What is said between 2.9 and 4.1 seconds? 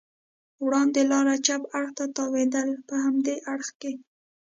همدې اړخ کې.